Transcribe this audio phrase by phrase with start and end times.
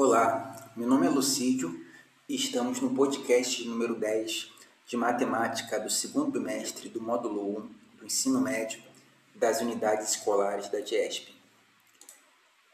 [0.00, 1.84] Olá, meu nome é Lucídio
[2.28, 4.48] e estamos no podcast número 10
[4.86, 8.80] de Matemática do segundo bimestre do módulo 1 do ensino médio
[9.34, 11.34] das unidades escolares da DIESP.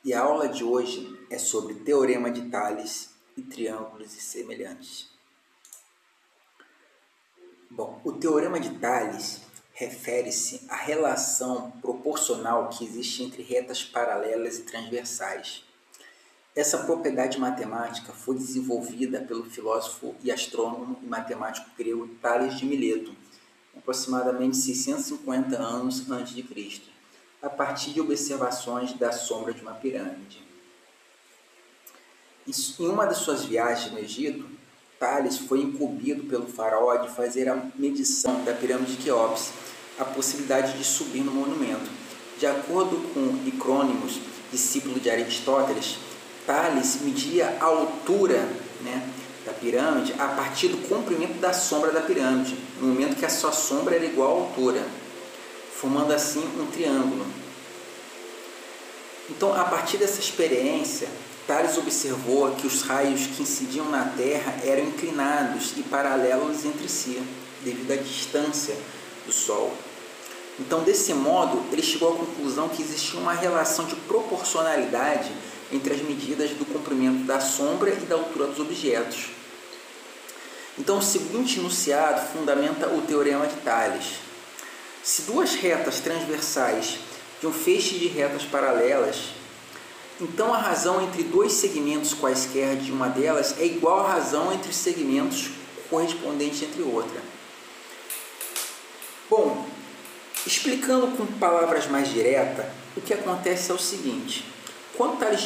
[0.05, 5.09] E a aula de hoje é sobre Teorema de Tales e triângulos e semelhantes.
[7.71, 9.41] Bom, o Teorema de Tales
[9.73, 15.65] refere-se à relação proporcional que existe entre retas paralelas e transversais
[16.55, 23.13] essa propriedade matemática foi desenvolvida pelo filósofo e astrônomo e matemático grego Tales de Mileto,
[23.77, 26.89] aproximadamente 650 anos antes de Cristo,
[27.43, 30.45] a partir de observações da sombra de uma pirâmide.
[32.47, 34.49] Em uma das suas viagens no Egito,
[35.01, 39.51] Tales foi incumbido pelo faraó de fazer a medição da pirâmide de Queops,
[39.99, 41.91] a possibilidade de subir no monumento.
[42.39, 44.21] De acordo com Icrônimos,
[44.53, 45.99] discípulo de Aristóteles,
[46.47, 48.47] Tales media a altura
[48.83, 49.09] né,
[49.47, 53.53] da pirâmide a partir do comprimento da sombra da pirâmide, no momento que a sua
[53.53, 54.83] sombra era igual à altura,
[55.75, 57.27] formando assim um triângulo.
[59.31, 61.09] Então, a partir dessa experiência,
[61.47, 67.23] Tales observou que os raios que incidiam na Terra eram inclinados e paralelos entre si,
[67.63, 68.77] devido à distância
[69.27, 69.73] do Sol.
[70.59, 75.33] Então, desse modo, ele chegou à conclusão que existia uma relação de proporcionalidade
[75.75, 79.27] entre as medidas do comprimento da sombra e da altura dos objetos.
[80.79, 84.15] Então, o seguinte enunciado fundamenta o teorema de Tales.
[85.03, 86.99] Se duas retas transversais
[87.41, 89.35] de um feixe de retas paralelas,
[90.21, 94.71] então a razão entre dois segmentos quaisquer de uma delas é igual à razão entre
[94.71, 95.51] os segmentos
[95.91, 97.21] correspondentes entre outra.
[99.29, 99.67] Bom,
[100.47, 102.67] explicando com palavras mais diretas,
[102.97, 104.45] o que acontece é o seguinte:
[104.97, 105.43] quando Tales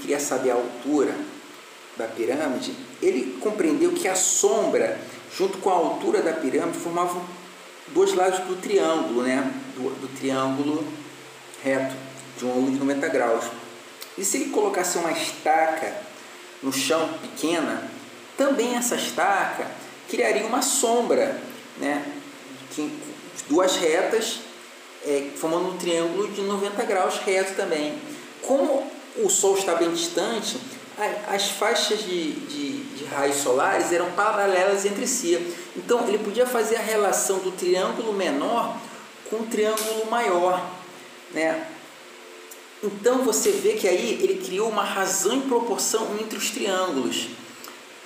[0.00, 1.14] queria saber a altura
[1.96, 4.98] da pirâmide, ele compreendeu que a sombra,
[5.36, 7.22] junto com a altura da pirâmide, formavam
[7.88, 9.52] dois lados do triângulo, né?
[9.76, 10.86] do, do triângulo
[11.62, 11.94] reto,
[12.38, 13.44] de um ângulo de 90 graus.
[14.16, 15.94] E se ele colocasse uma estaca
[16.62, 17.90] no chão pequena,
[18.36, 19.66] também essa estaca
[20.08, 21.40] criaria uma sombra,
[21.78, 22.04] né?
[22.70, 22.90] Que,
[23.48, 24.40] duas retas,
[25.04, 27.98] é, formando um triângulo de 90 graus reto também.
[28.46, 28.86] Como
[29.16, 30.58] o Sol está bem distante,
[31.28, 35.54] as faixas de, de, de, raios solares eram paralelas entre si.
[35.76, 38.76] Então ele podia fazer a relação do triângulo menor
[39.30, 40.62] com o triângulo maior.
[41.32, 41.66] Né?
[42.82, 47.28] Então você vê que aí ele criou uma razão e proporção entre os triângulos.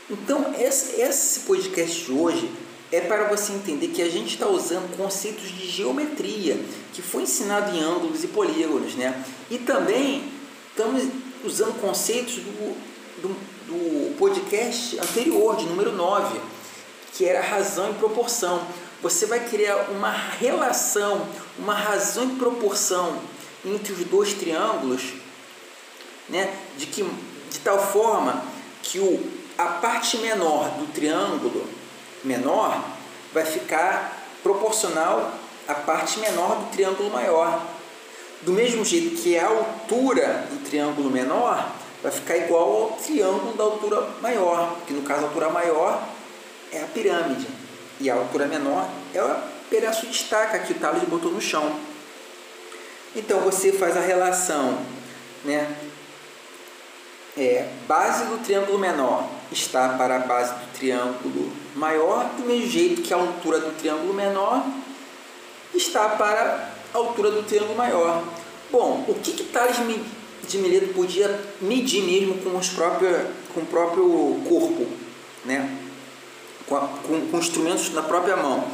[0.09, 2.51] Então esse, esse podcast de hoje
[2.93, 6.59] é para você entender que a gente está usando conceitos de geometria
[6.93, 9.25] que foi ensinado em ângulos e polígonos, né?
[9.51, 10.31] E também
[10.71, 11.03] estamos
[11.45, 12.77] usando conceitos do,
[13.21, 13.29] do,
[13.67, 16.41] do podcast anterior, de número 9,
[17.13, 18.65] que era razão e proporção.
[19.03, 21.27] Você vai criar uma relação,
[21.59, 23.21] uma razão e proporção
[23.65, 25.15] entre os dois triângulos,
[26.29, 26.55] né?
[26.79, 28.43] de, que, de tal forma
[28.83, 29.23] que o,
[29.57, 31.67] a parte menor do triângulo
[32.25, 32.83] menor
[33.33, 35.33] vai ficar proporcional
[35.67, 37.63] à parte menor do triângulo maior.
[38.43, 43.65] Do mesmo jeito que a altura do triângulo menor vai ficar igual ao triângulo da
[43.65, 46.03] altura maior, que no caso a altura maior
[46.71, 47.47] é a pirâmide
[48.01, 49.37] e a altura menor é o
[49.71, 51.75] pedaço de estaca que o Tales botou no chão.
[53.17, 54.79] Então você faz a relação,
[55.45, 55.75] né?
[57.37, 63.03] É, base do triângulo menor está para a base do triângulo maior, do mesmo jeito
[63.03, 64.65] que a altura do triângulo menor
[65.75, 68.23] está para a altura do triângulo maior.
[68.71, 69.77] Bom, o que, que Tales
[70.49, 74.87] de Mileto podia medir mesmo com, os próprios, com o próprio corpo,
[75.45, 75.77] né?
[76.69, 78.65] com, a, com, com instrumentos na própria mão?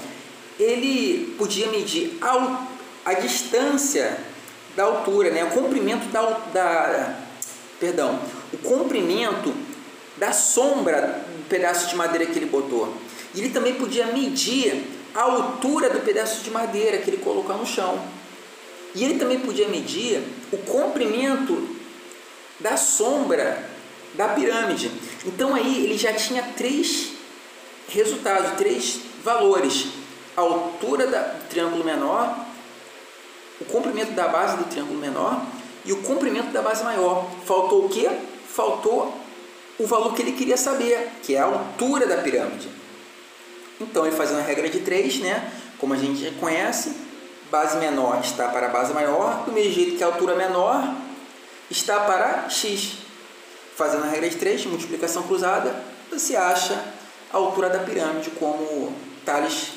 [0.59, 2.67] Ele podia medir a,
[3.07, 4.19] a distância
[4.77, 5.45] da altura, né?
[5.45, 6.21] o comprimento da,
[6.53, 7.30] da
[7.81, 8.21] perdão,
[8.53, 9.53] o comprimento
[10.19, 12.95] da sombra do pedaço de madeira que ele botou.
[13.35, 14.85] E ele também podia medir
[15.15, 17.99] a altura do pedaço de madeira que ele colocou no chão.
[18.95, 20.23] E ele também podia medir
[20.53, 21.77] o comprimento
[22.61, 23.71] da sombra
[24.15, 24.91] da pirâmide.
[25.25, 27.13] Então aí ele já tinha três
[27.89, 29.87] resultados, três valores:
[30.37, 32.47] a altura do triângulo menor,
[33.61, 35.41] o comprimento da base do triângulo menor
[35.85, 37.27] e o comprimento da base maior.
[37.45, 38.09] Faltou o quê?
[38.49, 39.15] Faltou
[39.79, 42.69] o valor que ele queria saber, que é a altura da pirâmide.
[43.81, 45.53] Então, ele fazendo a regra de 3, né?
[45.81, 46.95] como a gente já conhece,
[47.51, 50.95] base menor está para a base maior, do mesmo jeito que a altura menor
[51.71, 52.99] está para x.
[53.75, 56.75] fazendo a regra de 3, multiplicação cruzada, você acha
[57.33, 58.95] a altura da pirâmide como
[59.25, 59.73] Tales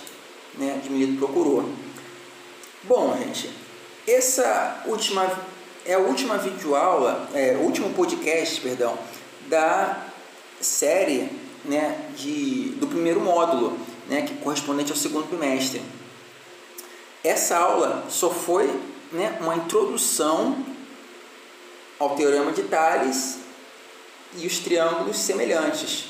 [0.56, 1.70] né, de Mileto procurou.
[2.84, 3.50] Bom, gente,
[4.06, 5.32] essa última
[5.86, 8.98] é a última videoaula, é, o último podcast, perdão,
[9.48, 10.08] da
[10.62, 11.30] série
[11.66, 13.78] né, de, do primeiro módulo,
[14.08, 15.82] né, que correspondente ao segundo bimestre.
[17.24, 18.68] Essa aula só foi
[19.12, 20.58] né, uma introdução
[22.00, 23.40] ao teorema de Tales
[24.38, 26.08] e os triângulos semelhantes.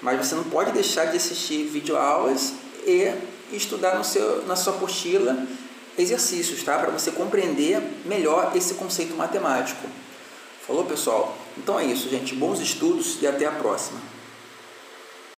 [0.00, 2.54] Mas você não pode deixar de assistir videoaulas
[2.86, 3.12] e
[3.52, 5.46] estudar no seu, na sua apostila
[5.98, 6.78] exercícios, tá?
[6.78, 9.86] Para você compreender melhor esse conceito matemático.
[10.66, 11.36] Falou, pessoal?
[11.58, 12.34] Então é isso, gente.
[12.34, 14.00] Bons estudos e até a próxima.